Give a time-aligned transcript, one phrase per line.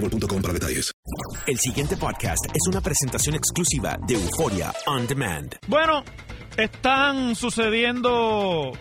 [0.00, 0.92] boostmobile.com para detalles.
[1.46, 5.56] El siguiente podcast es una presentación exclusiva de Euforia On Demand.
[5.66, 6.02] Bueno,
[6.56, 8.72] están sucediendo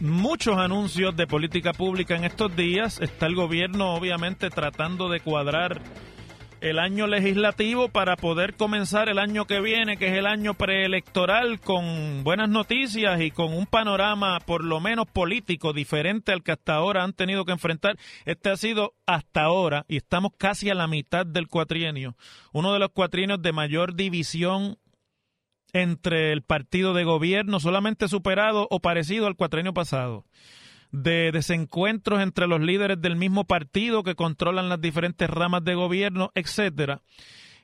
[0.00, 3.00] muchos anuncios de política pública en estos días.
[3.00, 5.82] Está el gobierno obviamente tratando de cuadrar
[6.66, 11.60] el año legislativo para poder comenzar el año que viene, que es el año preelectoral,
[11.60, 16.74] con buenas noticias y con un panorama por lo menos político diferente al que hasta
[16.74, 17.96] ahora han tenido que enfrentar.
[18.24, 22.16] Este ha sido hasta ahora, y estamos casi a la mitad del cuatrienio,
[22.52, 24.78] uno de los cuatrienios de mayor división
[25.72, 30.24] entre el partido de gobierno, solamente superado o parecido al cuatrienio pasado
[30.92, 36.30] de desencuentros entre los líderes del mismo partido que controlan las diferentes ramas de gobierno,
[36.34, 37.02] etcétera.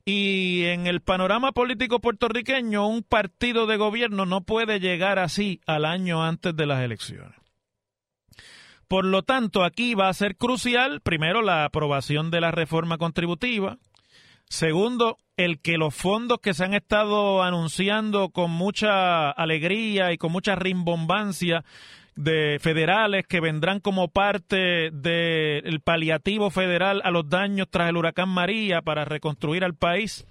[0.04, 5.84] Y en el panorama político puertorriqueño, un partido de gobierno no puede llegar así al
[5.84, 7.36] año antes de las elecciones.
[8.88, 13.78] Por lo tanto, aquí va a ser crucial, primero, la aprobación de la reforma contributiva.
[14.48, 20.30] Segundo, el que los fondos que se han estado anunciando con mucha alegría y con
[20.30, 21.64] mucha rimbombancia
[22.14, 28.28] de federales que vendrán como parte del paliativo federal a los daños tras el huracán
[28.28, 30.26] María para reconstruir al país.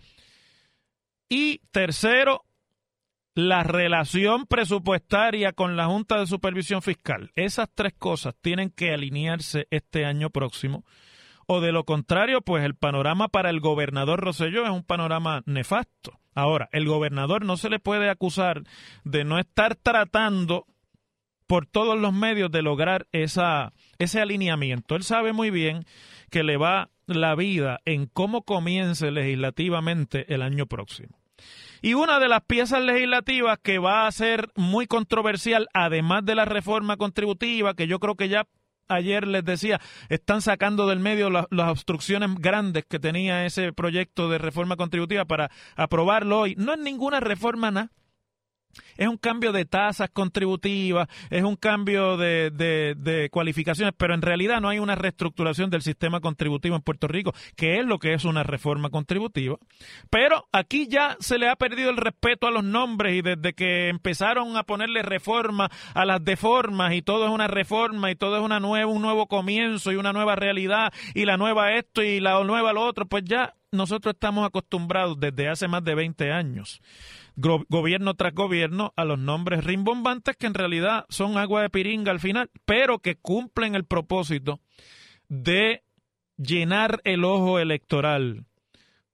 [1.29, 2.43] Y tercero,
[3.33, 7.31] la relación presupuestaria con la Junta de Supervisión Fiscal.
[7.35, 10.83] Esas tres cosas tienen que alinearse este año próximo.
[11.47, 16.19] O de lo contrario, pues el panorama para el gobernador Roselló es un panorama nefasto.
[16.33, 18.63] Ahora, el gobernador no se le puede acusar
[19.03, 20.65] de no estar tratando
[21.51, 24.95] por todos los medios de lograr esa, ese alineamiento.
[24.95, 25.83] Él sabe muy bien
[26.29, 31.19] que le va la vida en cómo comience legislativamente el año próximo.
[31.81, 36.45] Y una de las piezas legislativas que va a ser muy controversial, además de la
[36.45, 38.47] reforma contributiva, que yo creo que ya
[38.87, 44.37] ayer les decía, están sacando del medio las, obstrucciones grandes que tenía ese proyecto de
[44.37, 46.55] reforma contributiva para aprobarlo hoy.
[46.57, 47.91] No es ninguna reforma nada.
[48.97, 54.61] Es un cambio de tasas contributivas, es un cambio de, de, cualificaciones, pero en realidad
[54.61, 58.25] no hay una reestructuración del sistema contributivo en Puerto Rico, que es lo que es
[58.25, 59.57] una reforma contributiva.
[60.09, 63.89] Pero aquí ya se le ha perdido el respeto a los nombres y desde que
[63.89, 68.43] empezaron a ponerle reforma a las deformas y todo es una reforma y todo es
[68.43, 72.43] una nueva, un nuevo comienzo y una nueva realidad y la nueva esto y la
[72.43, 76.81] nueva lo otro, pues ya nosotros estamos acostumbrados desde hace más de 20 años
[77.35, 82.19] gobierno tras gobierno a los nombres rimbombantes que en realidad son agua de piringa al
[82.19, 84.59] final, pero que cumplen el propósito
[85.29, 85.83] de
[86.37, 88.45] llenar el ojo electoral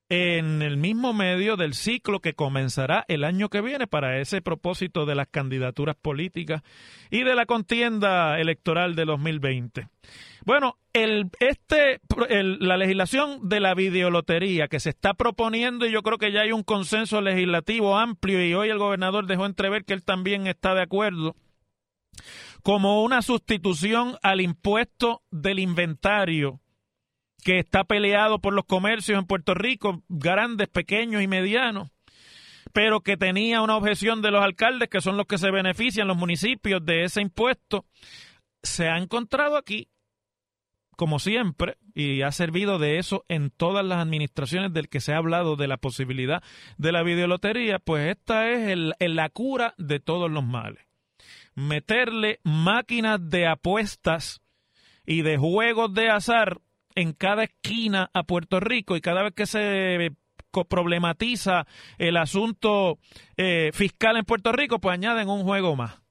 [0.10, 5.06] en el mismo medio del ciclo que comenzará el año que viene para ese propósito
[5.06, 6.62] de las candidaturas políticas
[7.10, 9.88] y de la contienda electoral de 2020.
[10.46, 12.00] Bueno, el, este,
[12.30, 16.54] la legislación de la videolotería que se está proponiendo y yo creo que ya hay
[16.54, 20.84] un consenso legislativo amplio y hoy el gobernador dejó entrever que él también está de
[20.84, 21.36] acuerdo
[22.64, 26.60] como una sustitución al impuesto del inventario
[27.44, 31.90] que está peleado por los comercios en Puerto Rico, grandes, pequeños y medianos,
[32.74, 36.18] pero que tenía una objeción de los alcaldes, que son los que se benefician, los
[36.18, 37.86] municipios, de ese impuesto,
[38.64, 39.90] se ha encontrado aquí,
[40.96, 45.18] como siempre, y ha servido de eso en todas las administraciones del que se ha
[45.18, 46.44] hablado de la posibilidad
[46.78, 50.86] de la videolotería, pues esta es el, la cura de todos los males.
[51.56, 54.42] Meterle máquinas de apuestas
[55.06, 56.62] y de juegos de azar
[56.98, 60.12] en cada esquina a Puerto Rico y cada vez que se
[60.68, 61.68] problematiza
[62.00, 62.98] el asunto
[63.38, 66.02] eh, fiscal en Puerto Rico, pues añaden un juego más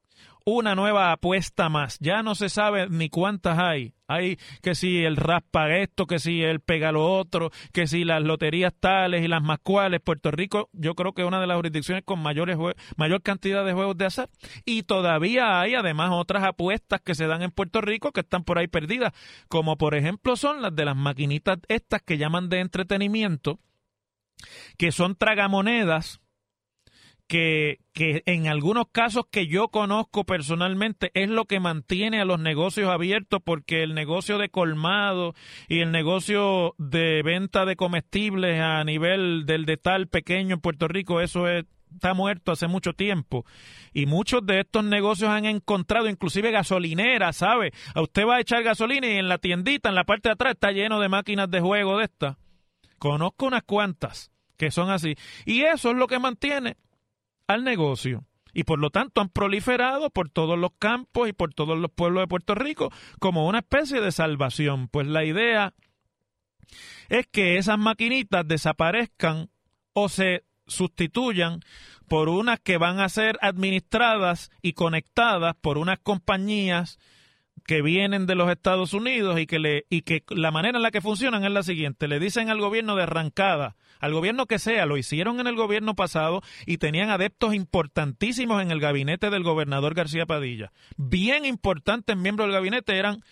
[0.49, 1.99] una nueva apuesta más.
[1.99, 3.96] Ya no se sabe ni cuántas hay.
[4.09, 8.23] Hay que si el raspa esto, que si el pega lo otro, que si las
[8.23, 10.01] loterías tales y las más cuales.
[10.01, 12.57] Puerto Rico, yo creo que es una de las jurisdicciones con mayores
[12.97, 14.31] mayor cantidad de juegos de azar.
[14.65, 18.59] Y todavía hay además otras apuestas que se dan en Puerto Rico que están por
[18.59, 19.13] ahí perdidas,
[19.49, 23.59] como por ejemplo son las de las maquinitas estas que llaman de entretenimiento,
[24.79, 26.21] que son tragamonedas
[27.27, 32.39] que, que en algunos casos que yo conozco personalmente es lo que mantiene a los
[32.39, 35.35] negocios abiertos porque el negocio de colmado
[35.69, 40.89] y el negocio de venta de comestibles a nivel del de tal pequeño en Puerto
[40.89, 43.45] Rico, eso está muerto hace mucho tiempo.
[43.93, 47.73] Y muchos de estos negocios han encontrado inclusive gasolineras, ¿sabe?
[47.95, 50.55] A usted va a echar gasolina y en la tiendita, en la parte de atrás,
[50.55, 52.37] está lleno de máquinas de juego de estas.
[52.99, 55.17] Conozco unas cuantas que son así.
[55.45, 56.77] Y eso es lo que mantiene
[57.47, 61.79] al negocio y por lo tanto han proliferado por todos los campos y por todos
[61.79, 64.89] los pueblos de Puerto Rico como una especie de salvación.
[64.89, 65.75] Pues la idea
[67.11, 69.51] es que esas maquinitas desaparezcan
[69.93, 71.61] o se sustituyan
[72.09, 76.99] por unas que van a ser administradas y conectadas por unas compañías
[77.67, 80.91] que vienen de los Estados Unidos y que, le, y que la manera en la
[80.91, 82.09] que funcionan es la siguiente.
[82.09, 85.95] Le dicen al gobierno de arrancada, al gobierno que sea, lo hicieron en el gobierno
[85.95, 90.73] pasado y tenían adeptos importantísimos en el gabinete del gobernador García Padilla.
[90.97, 93.23] Bien importantes miembros del gabinete eran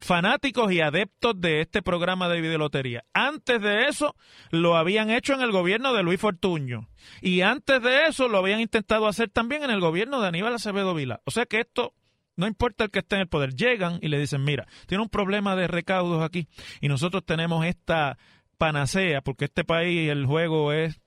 [0.00, 3.04] fanáticos y adeptos de este programa de videolotería.
[3.12, 4.16] Antes de eso
[4.50, 6.88] lo habían hecho en el gobierno de Luis Fortuño
[7.20, 10.94] y antes de eso lo habían intentado hacer también en el gobierno de Aníbal Acevedo
[10.94, 11.20] Vila.
[11.24, 11.94] O sea que esto
[12.36, 15.08] no importa el que esté en el poder, llegan y le dicen, mira, tiene un
[15.08, 16.48] problema de recaudos aquí
[16.80, 18.18] y nosotros tenemos esta
[18.58, 21.00] panacea, porque este país el juego es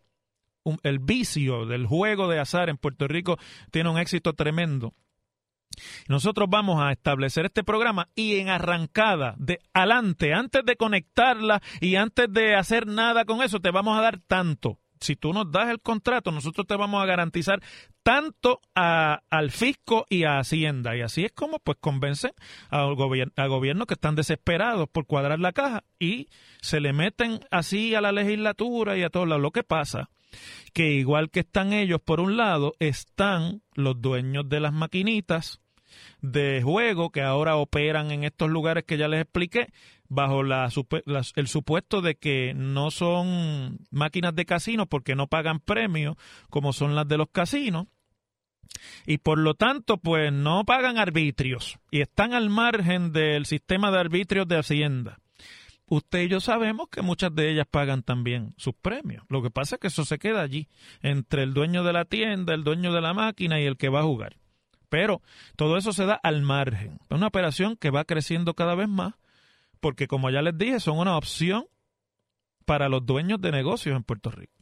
[0.83, 3.37] el vicio del juego de azar en Puerto Rico
[3.71, 4.93] tiene un éxito tremendo.
[6.07, 11.95] Nosotros vamos a establecer este programa y en arrancada de adelante, antes de conectarla y
[11.95, 15.69] antes de hacer nada con eso, te vamos a dar tanto si tú nos das
[15.69, 17.61] el contrato, nosotros te vamos a garantizar
[18.01, 20.95] tanto al fisco y a Hacienda.
[20.95, 22.31] Y así es como pues convencen
[22.69, 26.29] al, gobierno que están desesperados por cuadrar la caja y
[26.61, 29.41] se le meten así a la legislatura y a lados.
[29.41, 30.09] Lo que pasa
[30.73, 35.62] que igual que están ellos por un lado, están los dueños de las maquinitas
[36.21, 39.71] de juego que ahora operan en estos lugares que ya les expliqué
[40.09, 40.69] bajo la,
[41.35, 46.15] el supuesto de que no son máquinas de casino porque no pagan premios
[46.49, 47.87] como son las de los casinos
[49.05, 53.99] y por lo tanto pues no pagan arbitrios y están al margen del sistema de
[53.99, 55.19] arbitrios de Hacienda.
[55.85, 59.25] Usted y yo sabemos que muchas de ellas pagan también sus premios.
[59.29, 60.67] Lo que pasa es que eso se queda allí,
[61.01, 63.99] entre el dueño de la tienda, el dueño de la máquina y el que va
[63.99, 64.37] a jugar.
[64.93, 65.23] Pero
[65.55, 66.99] todo eso se da al margen.
[67.09, 69.15] Es una operación que va creciendo cada vez más
[69.79, 71.65] porque como ya les dije, son una opción
[72.65, 74.53] para los dueños de negocios en Puerto Rico.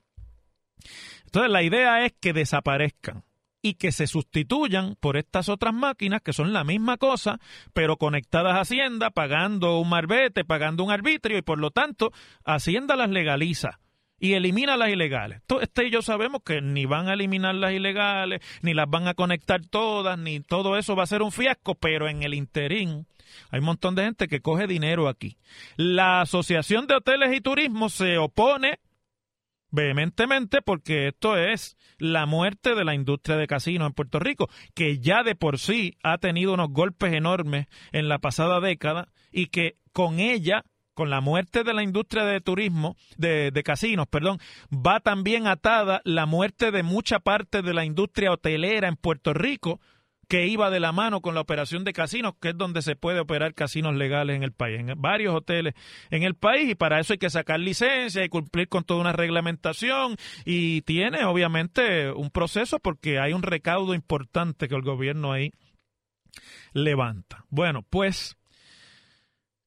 [1.26, 3.26] Entonces la idea es que desaparezcan
[3.62, 7.38] y que se sustituyan por estas otras máquinas que son la misma cosa,
[7.74, 12.14] pero conectadas a Hacienda, pagando un marbete, pagando un arbitrio y por lo tanto
[12.46, 13.82] Hacienda las legaliza
[14.22, 15.42] y elimina las ilegales.
[15.62, 19.16] Este y yo sabemos que ni van a eliminar las ilegales, ni las van a
[19.16, 23.08] conectar todas, ni todo eso va a ser un fiasco, pero en el interín
[23.50, 25.38] hay un montón de gente que coge dinero aquí.
[25.76, 28.80] La Asociación de Hoteles y Turismo se opone
[29.72, 35.00] vehementemente porque esto es la muerte de la industria de casinos en Puerto Rico, que
[35.00, 39.78] ya de por sí ha tenido unos golpes enormes en la pasada década y que
[39.94, 44.40] con ella con la muerte de la industria de turismo, de, casinos, perdón,
[44.72, 49.80] va también atada la muerte de mucha parte de la industria hotelera en Puerto Rico,
[50.28, 53.20] que iba de la mano con la operación de casinos, que es donde se puede
[53.20, 55.74] operar casinos legales en el país, en varios hoteles
[56.10, 59.12] en el país, y para eso hay que sacar licencia y cumplir con toda una
[59.12, 65.52] reglamentación, y tiene obviamente un proceso porque hay un recaudo importante que el gobierno ahí
[66.74, 67.44] levanta.
[67.50, 68.38] Bueno, pues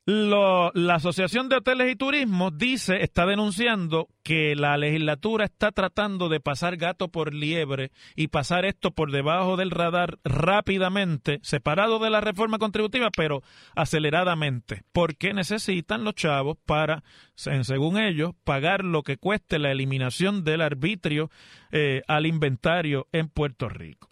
[0.06, 6.40] la Asociación de Hoteles y Turismo dice, está denunciando que la legislatura está tratando de
[6.40, 12.20] pasar gato por liebre y pasar esto por debajo del radar rápidamente, separado de la
[12.20, 13.42] reforma contributiva, pero
[13.74, 17.02] aceleradamente, porque necesitan los chavos para,
[17.34, 21.30] según ellos, pagar lo que cueste la eliminación del arbitrio
[21.72, 24.10] eh, al inventario en Puerto Rico.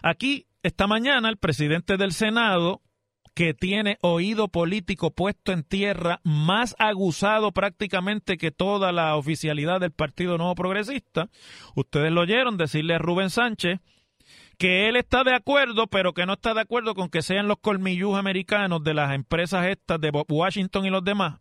[0.00, 2.82] Aquí, esta mañana, el presidente del Senado
[3.34, 9.92] que tiene oído político puesto en tierra, más aguzado prácticamente que toda la oficialidad del
[9.92, 11.28] Partido Nuevo Progresista.
[11.74, 13.80] Ustedes lo oyeron decirle a Rubén Sánchez
[14.58, 17.58] que él está de acuerdo, pero que no está de acuerdo con que sean los
[17.58, 21.40] colmillús americanos de las empresas estas de Washington y los demás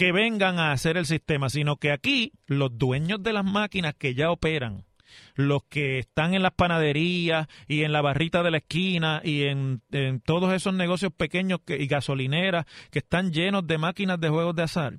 [0.00, 4.14] que vengan a hacer el sistema, sino que aquí los dueños de las máquinas que
[4.14, 4.86] ya operan,
[5.34, 9.82] los que están en las panaderías y en la barrita de la esquina y en,
[10.24, 14.98] todos esos negocios pequeños y gasolineras que están llenos de máquinas de juegos de azar.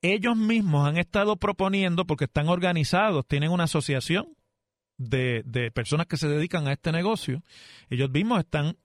[0.00, 4.28] Ellos mismos han estado proponiendo, porque están organizados, tienen una asociación
[4.96, 7.42] de, de personas que se dedican a este negocio,
[7.90, 8.76] ellos mismos están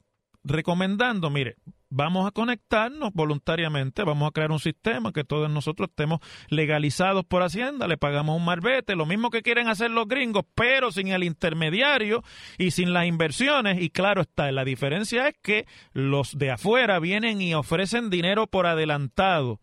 [0.43, 1.58] recomendando, mire,
[1.93, 6.19] vamos a conectarnos voluntariamente, vamos a crear un sistema que todos nosotros estemos
[6.50, 10.91] legalizados por Hacienda, le pagamos un marbete, lo mismo que quieren hacer los gringos, pero
[10.91, 12.23] sin el intermediario
[12.57, 13.81] y sin las inversiones.
[13.81, 18.65] Y claro está, la diferencia es que los de afuera vienen y ofrecen dinero por
[18.65, 19.59] adelantado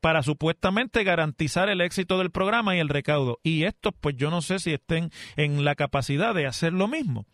[0.00, 3.38] para supuestamente garantizar el éxito del programa y el recaudo.
[3.42, 7.26] Y estos, pues yo no sé si estén en la capacidad de hacer lo mismo.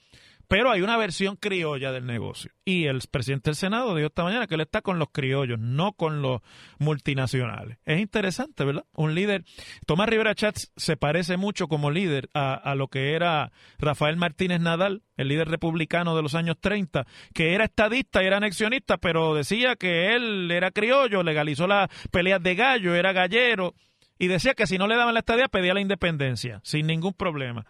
[0.53, 2.51] Pero hay una versión criolla del negocio.
[2.63, 5.95] Y el presidente del Senado dijo esta mañana que él está con los criollos, no
[5.95, 6.43] con los
[6.79, 7.79] multinacionales.
[7.87, 8.85] Es interesante, ¿verdad?
[8.93, 9.47] Un líder.
[9.87, 14.61] Tomás Rivera Chats se parece mucho como líder a, a lo que era Rafael Martínez
[14.61, 19.35] Nadal, el líder republicano de los años 30, que era estadista y era anexionista, pero
[19.35, 23.73] decía que él era criollo, legalizó las peleas de gallo, era gallero
[24.23, 27.67] y decía que si no le daban la estadía pedía la independencia, sin ningún problema.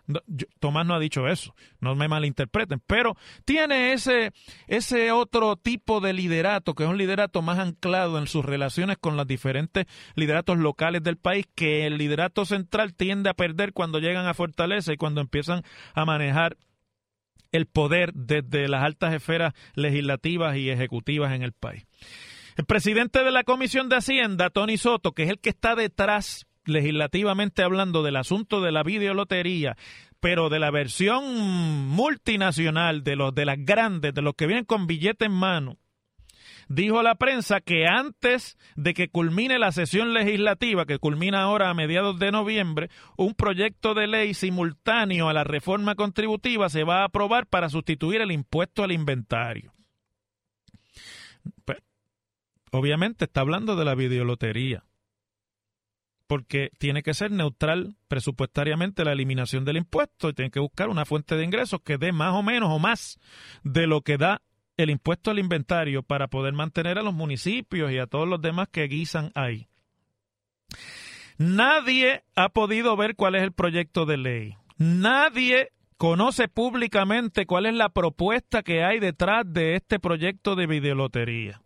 [0.61, 3.17] Tomás no ha dicho eso, no me malinterpreten, pero
[3.47, 4.33] tiene ese,
[4.67, 9.17] ese otro tipo de liderato, que es un liderato más anclado en sus relaciones con
[9.17, 14.27] los diferentes lideratos locales del país, que el liderato central tiende a perder cuando llegan
[14.27, 15.63] a Fortaleza y cuando empiezan
[15.95, 16.59] a manejar
[17.51, 21.87] el poder desde las altas esferas legislativas y ejecutivas en el país.
[22.57, 26.47] El presidente de la Comisión de Hacienda, Tony Soto, que es el que está detrás
[26.65, 29.77] legislativamente hablando del asunto de la videolotería,
[30.21, 34.87] pero de la versión multinacional, de los de las grandes, de los que vienen con
[34.87, 35.79] billete en mano,
[36.69, 41.71] dijo a la prensa que antes de que culmine la sesión legislativa, que culmina ahora
[41.71, 47.01] a mediados de noviembre, un proyecto de ley simultáneo a la reforma contributiva se va
[47.01, 49.73] a aprobar para sustituir el impuesto al inventario.
[51.65, 51.79] Pues,
[52.73, 54.85] obviamente está hablando de la videolotería
[56.27, 61.05] porque tiene que ser neutral presupuestariamente la eliminación del impuesto y tiene que buscar una
[61.05, 63.21] fuente de ingresos que dé más o menos o más
[63.65, 64.41] de lo que da
[64.79, 68.69] el impuesto al inventario para poder mantener a los municipios y a todos los demás
[68.73, 69.69] que guisan ahí.
[71.37, 74.57] Nadie ha podido ver cuál es el proyecto de ley.
[74.79, 81.61] Nadie conoce públicamente cuál es la propuesta que hay detrás de este proyecto de videolotería.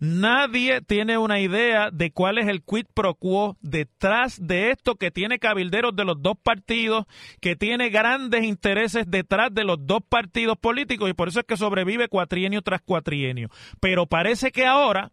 [0.00, 5.10] Nadie tiene una idea de cuál es el quid pro quo detrás de esto que
[5.10, 7.06] tiene cabilderos de los dos partidos,
[7.40, 11.56] que tiene grandes intereses detrás de los dos partidos políticos y por eso es que
[11.56, 13.48] sobrevive cuatrienio tras cuatrienio.
[13.80, 15.12] Pero parece que ahora,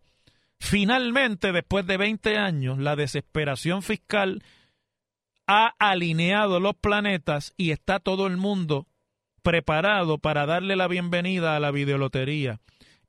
[0.59, 4.43] finalmente, después de 20 años, la desesperación fiscal
[5.47, 8.87] ha alineado los planetas y está todo el mundo
[9.41, 12.59] preparado para darle la bienvenida a la videolotería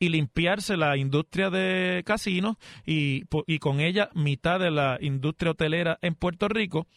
[0.02, 3.22] y limpiarse la industria de casinos y,
[3.60, 6.88] con ella mitad de la industria hotelera en Puerto Rico,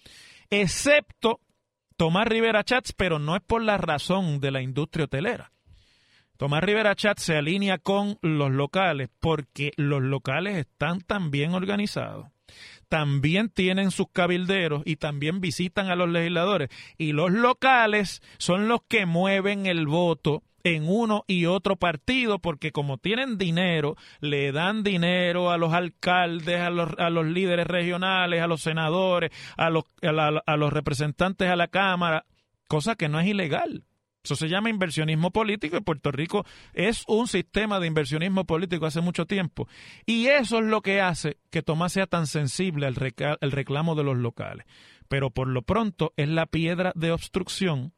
[0.49, 1.39] excepto
[1.97, 5.51] Tomás Rivera Chats, pero no es por la razón de la industria hotelera.
[6.37, 12.25] Tomás Rivera Chats se alinea con los locales porque los locales están también organizados
[12.89, 16.69] también tienen sus cabilderos y también visitan a los legisladores.
[16.99, 22.71] Y los locales son los que mueven el voto en uno y otro partido porque
[22.71, 28.41] como tienen dinero, le dan dinero a los alcaldes, a los, a los líderes regionales,
[28.41, 32.25] a los senadores, a los, a, los representantes a la Cámara,
[32.67, 33.85] cosa que no es ilegal.
[34.23, 39.01] Eso se llama inversionismo político y Puerto Rico es un sistema de inversionismo político hace
[39.01, 39.67] mucho tiempo.
[40.07, 42.95] Y eso es lo que hace que Tomás sea tan sensible al
[43.51, 44.65] reclamo de los locales.
[45.07, 47.93] Pero por lo pronto es la piedra de obstrucción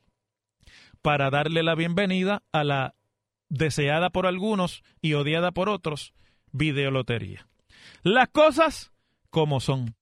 [1.08, 2.94] para darle la bienvenida a la
[3.48, 6.14] deseada por algunos y odiada por otros,
[6.52, 7.48] videolotería.
[8.04, 8.92] Las cosas
[9.30, 9.96] como son.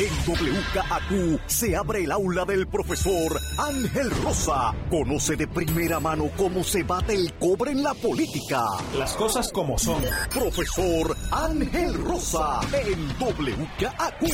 [0.00, 4.74] En WKAQ se abre el aula del profesor Ángel Rosa.
[4.90, 8.64] Conoce de primera mano cómo se bate el cobre en la política.
[8.98, 10.02] Las cosas como son.
[10.34, 14.24] Profesor Ángel Rosa en WKAQ.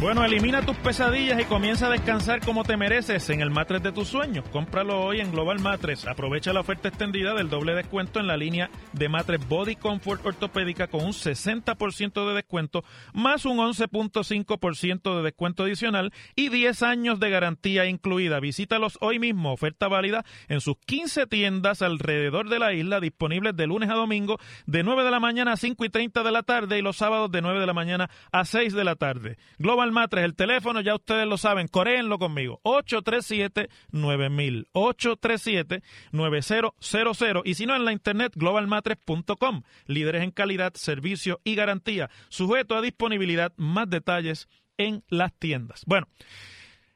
[0.00, 3.90] Bueno, elimina tus pesadillas y comienza a descansar como te mereces en el matres de
[3.90, 4.44] tus sueños.
[4.52, 6.06] Cómpralo hoy en Global Matres.
[6.06, 10.86] Aprovecha la oferta extendida del doble descuento en la línea de matres Body Comfort Ortopédica
[10.86, 17.30] con un 60% de descuento, más un 11.5% de descuento adicional y 10 años de
[17.30, 18.38] garantía incluida.
[18.38, 19.52] Visítalos hoy mismo.
[19.52, 24.38] Oferta válida en sus 15 tiendas alrededor de la isla, disponibles de lunes a domingo,
[24.64, 27.32] de 9 de la mañana a 5 y 30 de la tarde y los sábados
[27.32, 29.38] de 9 de la mañana a 6 de la tarde.
[29.58, 37.76] Global Matres, el teléfono ya ustedes lo saben, coréenlo conmigo, 837-9000, 837-9000 y si no
[37.76, 44.48] en la internet globalmatres.com, líderes en calidad, servicio y garantía, sujeto a disponibilidad, más detalles
[44.76, 45.82] en las tiendas.
[45.86, 46.08] Bueno,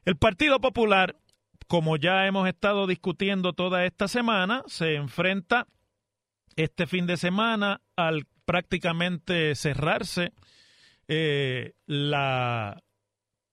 [0.05, 1.15] el Partido Popular,
[1.67, 5.67] como ya hemos estado discutiendo toda esta semana, se enfrenta
[6.55, 10.33] este fin de semana al prácticamente cerrarse
[11.07, 12.81] eh, la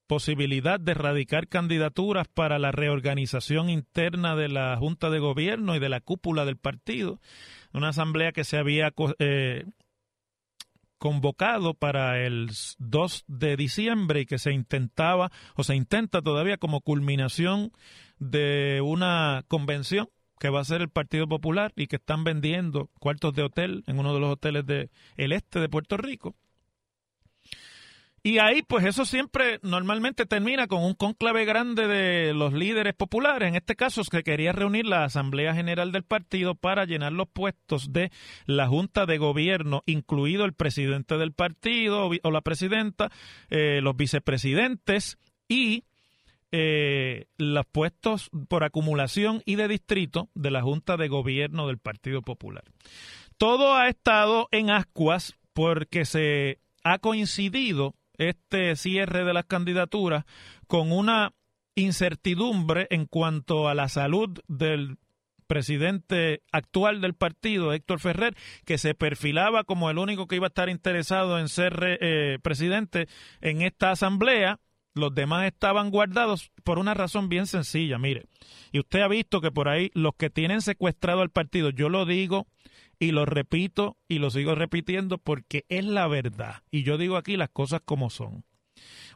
[0.07, 5.88] posibilidad de radicar candidaturas para la reorganización interna de la Junta de Gobierno y de
[5.88, 7.21] la cúpula del partido,
[7.73, 9.66] una asamblea que se había eh,
[10.99, 16.80] convocado para el 2 de diciembre y que se intentaba o se intenta todavía como
[16.80, 17.71] culminación
[18.19, 20.09] de una convención
[20.40, 23.99] que va a ser el Partido Popular y que están vendiendo cuartos de hotel en
[23.99, 26.35] uno de los hoteles del el este de Puerto Rico.
[28.23, 33.49] Y ahí, pues eso siempre normalmente termina con un conclave grande de los líderes populares.
[33.49, 37.95] En este caso, se quería reunir la Asamblea General del partido para llenar los puestos
[37.95, 38.11] de
[38.45, 43.11] la Junta de Gobierno, incluido el presidente del partido o la presidenta,
[43.49, 45.17] eh, los vicepresidentes
[45.49, 45.85] y
[46.52, 52.21] eh, los puestos por acumulación y de distrito de la Junta de Gobierno del Partido
[52.21, 52.65] Popular.
[53.39, 60.25] Todo ha estado en ascuas porque se ha coincidido este cierre de las candidaturas
[60.67, 61.33] con una
[61.75, 64.99] incertidumbre en cuanto a la salud del
[65.47, 70.54] presidente actual del partido, Héctor Ferrer, que se perfilaba como el único que iba a
[70.54, 73.09] estar interesado en ser eh, presidente
[73.41, 74.61] en esta asamblea.
[74.95, 78.26] Los demás estaban guardados por una razón bien sencilla, mire.
[78.71, 82.06] Y usted ha visto que por ahí los que tienen secuestrado al partido, yo lo
[82.06, 82.47] digo
[83.00, 86.63] y lo repito y lo sigo repitiendo porque es la verdad.
[86.71, 88.45] Y yo digo aquí las cosas como son.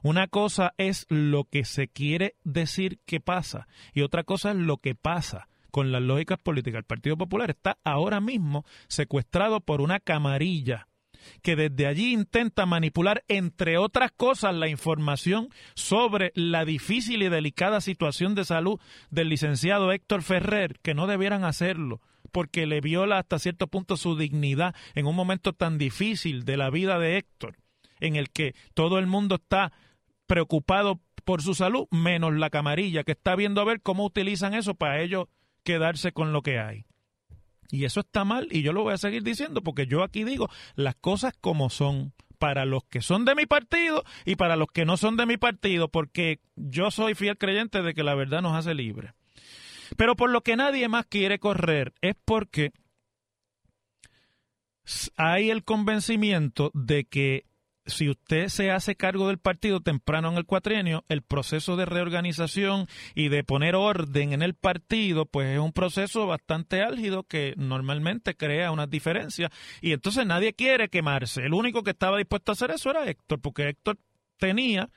[0.02, 4.78] Una cosa es lo que se quiere decir que pasa y otra cosa es lo
[4.78, 6.78] que pasa con las lógicas políticas.
[6.78, 10.88] El Partido Popular está ahora mismo secuestrado por una camarilla
[11.42, 17.80] que desde allí intenta manipular, entre otras cosas, la información sobre la difícil y delicada
[17.80, 18.78] situación de salud
[19.10, 22.02] del licenciado Héctor Ferrer, que no debieran hacerlo
[22.34, 26.68] porque le viola hasta cierto punto su dignidad en un momento tan difícil de la
[26.68, 27.58] vida de Héctor,
[28.00, 29.72] en el que todo el mundo está
[30.26, 34.74] preocupado por su salud, menos la camarilla, que está viendo a ver cómo utilizan eso
[34.74, 35.28] para ellos
[35.62, 36.86] quedarse con lo que hay.
[37.70, 40.48] Y eso está mal y yo lo voy a seguir diciendo porque yo aquí digo
[40.74, 44.84] las cosas como son para los que son de mi partido y para los que
[44.84, 48.56] no son de mi partido, porque yo soy fiel creyente de que la verdad nos
[48.56, 49.12] hace libres.
[49.96, 52.72] Pero por lo que nadie más quiere correr es porque
[55.16, 57.46] hay el convencimiento de que
[57.86, 62.86] si usted se hace cargo del partido temprano en el cuatrienio, el proceso de reorganización
[63.14, 68.36] y de poner orden en el partido, pues es un proceso bastante álgido que normalmente
[68.36, 69.50] crea unas diferencias.
[69.82, 71.42] Y entonces nadie quiere quemarse.
[71.42, 73.98] El único que estaba dispuesto a hacer eso era Héctor, porque Héctor
[74.38, 74.88] tenía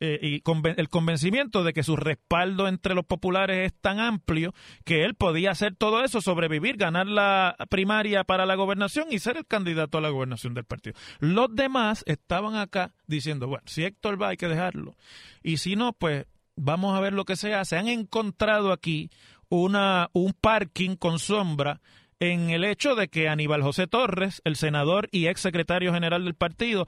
[0.00, 0.42] eh, y
[0.76, 5.50] el convencimiento de que su respaldo entre los populares es tan amplio que él podía
[5.50, 10.00] hacer todo eso, sobrevivir, ganar la primaria para la gobernación y ser el candidato a
[10.00, 10.96] la gobernación del partido.
[11.18, 14.94] Los demás estaban acá diciendo, bueno, si Héctor va hay que dejarlo.
[15.42, 17.36] Y si no, pues vamos a ver lo que.
[17.36, 19.10] Se han encontrado aquí
[19.48, 21.80] una, un parking con sombra
[22.20, 26.34] en el hecho de que Aníbal José Torres, el senador y ex secretario general del
[26.34, 26.86] partido,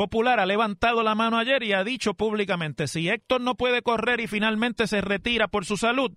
[0.00, 4.20] Popular ha levantado la mano ayer y ha dicho públicamente, si Héctor no puede correr
[4.20, 6.10] y finalmente se retira por su salud,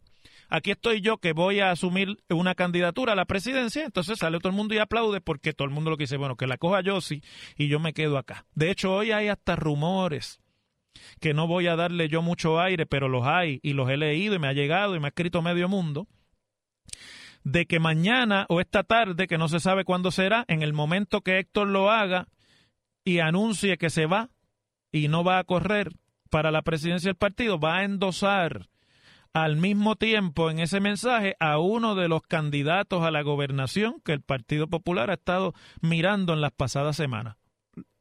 [0.48, 4.52] aquí estoy yo que voy a asumir una candidatura a la presidencia, entonces sale todo
[4.52, 6.80] el mundo y aplaude porque todo el mundo lo que dice, bueno, que la coja
[6.80, 7.22] yo sí
[7.58, 8.46] y yo me quedo acá.
[8.56, 10.40] De hecho, hoy hay hasta rumores
[11.20, 14.36] que no voy a darle yo mucho aire, pero los hay y los he leído
[14.36, 16.08] y me ha llegado y me ha escrito medio mundo,
[17.44, 21.20] de que mañana o esta tarde, que no se sabe cuándo será, en el momento
[21.20, 22.30] que Héctor lo haga
[23.04, 24.30] y anuncie que se va
[24.92, 25.92] y no va a correr
[26.30, 28.70] para la presidencia del partido, va a endosar
[29.34, 34.14] al mismo tiempo en ese mensaje a uno de los candidatos a la gobernación que
[34.14, 37.38] el Partido Popular ha estado mirando en las pasadas semanas.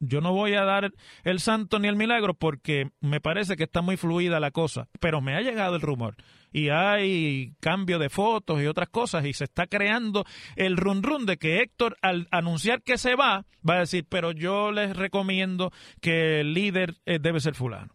[0.05, 3.83] Yo no voy a dar el santo ni el milagro porque me parece que está
[3.83, 6.17] muy fluida la cosa, pero me ha llegado el rumor
[6.51, 10.25] y hay cambio de fotos y otras cosas y se está creando
[10.57, 14.33] el run run de que Héctor al anunciar que se va va a decir, pero
[14.33, 17.95] yo les recomiendo que el líder eh, debe ser fulano.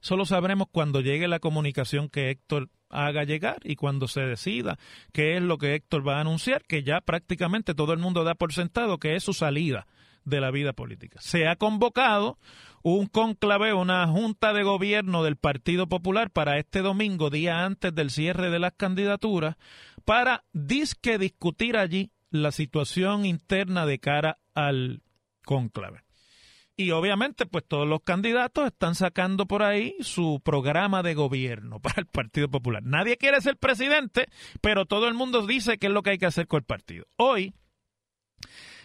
[0.00, 4.76] Solo sabremos cuando llegue la comunicación que Héctor haga llegar y cuando se decida
[5.12, 8.34] qué es lo que Héctor va a anunciar, que ya prácticamente todo el mundo da
[8.34, 9.86] por sentado que es su salida
[10.24, 11.18] de la vida política.
[11.20, 12.38] Se ha convocado
[12.82, 18.10] un conclave, una junta de gobierno del Partido Popular para este domingo, día antes del
[18.10, 19.56] cierre de las candidaturas,
[20.04, 25.02] para disque discutir allí la situación interna de cara al
[25.44, 26.02] conclave.
[26.80, 32.00] Y obviamente, pues todos los candidatos están sacando por ahí su programa de gobierno para
[32.00, 32.82] el Partido Popular.
[32.82, 34.28] Nadie quiere ser presidente,
[34.62, 37.04] pero todo el mundo dice qué es lo que hay que hacer con el partido.
[37.16, 37.52] Hoy,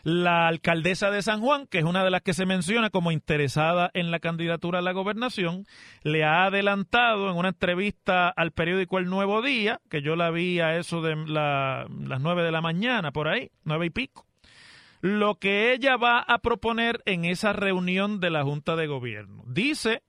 [0.06, 3.90] la alcaldesa de San Juan, que es una de las que se menciona como interesada
[3.96, 5.66] en la candidatura a la gobernación,
[6.04, 10.60] le ha adelantado en una entrevista al periódico El Nuevo Día, que yo la vi
[10.60, 14.26] a eso de las nueve de la mañana, por ahí, nueve y pico
[15.02, 19.44] lo que ella va a proponer en esa reunión de la Junta de Gobierno.
[19.46, 20.02] Dice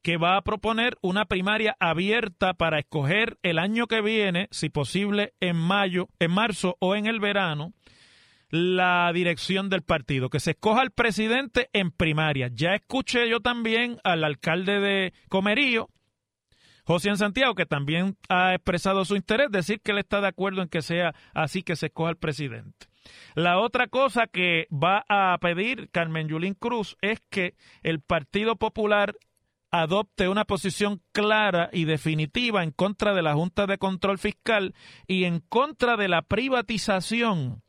[0.00, 5.34] que va a proponer una primaria abierta para escoger el año que viene, si posible
[5.40, 7.74] en mayo, en marzo o en el verano,
[8.50, 12.50] la dirección del partido, que se escoja al presidente en primaria.
[12.52, 15.88] Ya escuché yo también al alcalde de Comerío,
[16.84, 20.68] José Santiago, que también ha expresado su interés, decir que él está de acuerdo en
[20.68, 22.88] que sea así que se escoja al presidente.
[23.34, 29.14] La otra cosa que va a pedir Carmen Yulín Cruz es que el Partido Popular
[29.70, 34.74] adopte una posición clara y definitiva en contra de la Junta de Control Fiscal
[35.06, 37.62] y en contra de la privatización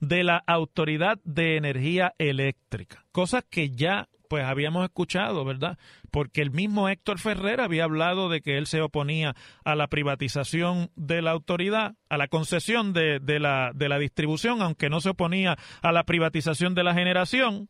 [0.00, 5.78] de la Autoridad de Energía Eléctrica, cosas que ya pues habíamos escuchado, ¿verdad?
[6.10, 10.90] Porque el mismo Héctor Ferrer había hablado de que él se oponía a la privatización
[10.96, 15.10] de la autoridad, a la concesión de, de, la, de la distribución, aunque no se
[15.10, 17.68] oponía a la privatización de la generación.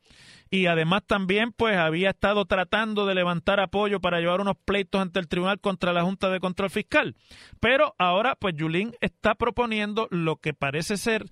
[0.49, 5.19] Y además también pues había estado tratando de levantar apoyo para llevar unos pleitos ante
[5.19, 7.17] el tribunal contra la Junta de Control Fiscal.
[7.59, 11.27] Pero ahora pues Yulín está proponiendo lo que parece ser,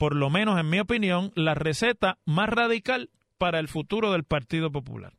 [0.00, 4.72] por lo menos en mi opinión, la receta más radical para el futuro del Partido
[4.72, 5.12] Popular.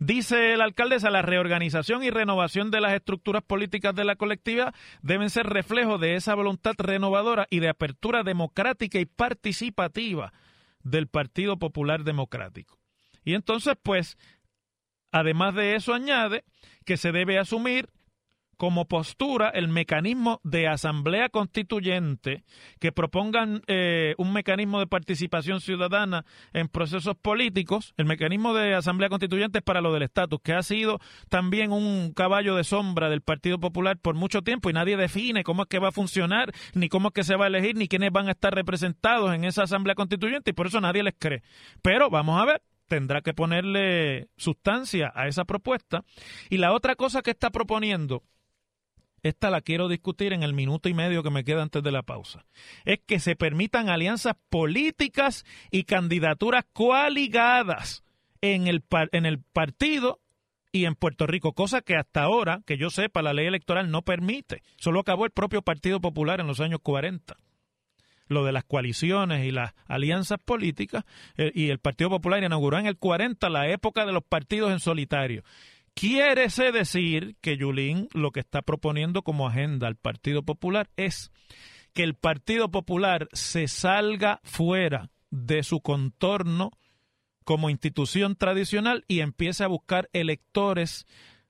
[0.00, 5.28] Dice la alcaldesa, la reorganización y renovación de las estructuras políticas de la colectividad deben
[5.28, 10.32] ser reflejo de esa voluntad renovadora y de apertura democrática y participativa
[10.82, 12.78] del Partido Popular Democrático.
[13.22, 14.16] Y entonces, pues,
[15.10, 16.44] además de eso añade
[16.86, 17.90] que se debe asumir
[18.62, 22.44] como postura el mecanismo de asamblea constituyente
[22.78, 29.08] que propongan eh, un mecanismo de participación ciudadana en procesos políticos, el mecanismo de asamblea
[29.08, 33.20] constituyente es para lo del estatus, que ha sido también un caballo de sombra del
[33.20, 36.88] Partido Popular por mucho tiempo y nadie define cómo es que va a funcionar, ni
[36.88, 39.64] cómo es que se va a elegir, ni quiénes van a estar representados en esa
[39.64, 41.42] asamblea constituyente y por eso nadie les cree.
[41.82, 46.04] Pero vamos a ver, tendrá que ponerle sustancia a esa propuesta.
[46.50, 48.22] Y la otra cosa que está proponiendo
[49.22, 52.02] esta la quiero discutir en el minuto y medio que me queda antes de la
[52.02, 52.44] pausa,
[52.84, 58.04] es que se permitan alianzas políticas y candidaturas coaligadas
[58.40, 58.82] en el,
[59.12, 60.20] en el partido
[60.72, 64.02] y en Puerto Rico, cosa que hasta ahora, que yo sepa, la ley electoral no
[64.02, 64.62] permite.
[64.78, 67.36] Solo acabó el propio Partido Popular en los años 40.
[68.28, 71.04] Lo de las coaliciones y las alianzas políticas,
[71.36, 74.80] eh, y el Partido Popular inauguró en el 40 la época de los partidos en
[74.80, 75.44] solitario.
[75.94, 81.30] Quiere decir que Yulín lo que está proponiendo como agenda al Partido Popular es
[81.92, 86.70] que el Partido Popular se salga fuera de su contorno
[87.44, 91.06] como institución tradicional y empiece a buscar electores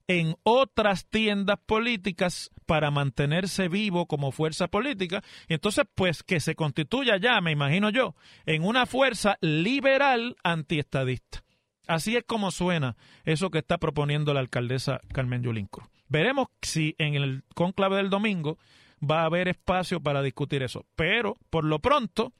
[0.08, 7.18] en otras tiendas políticas para mantenerse vivo como fuerza política entonces pues que se constituya
[7.18, 11.44] ya, me imagino yo, en una fuerza liberal antiestadista.
[11.86, 15.68] Así es como suena eso que está proponiendo la alcaldesa Carmen Yulín.
[16.08, 18.58] Veremos si en el conclave del domingo
[19.02, 20.84] va a haber espacio para discutir eso.
[20.94, 22.32] Pero, por lo pronto,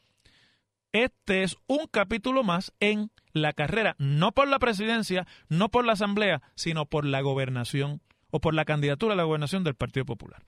[0.92, 5.94] este es un capítulo más en la carrera, no por la presidencia, no por la
[5.94, 10.42] asamblea, sino por la gobernación o por la candidatura a la gobernación del Partido Popular.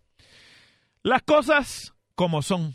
[1.03, 2.75] Las cosas como son.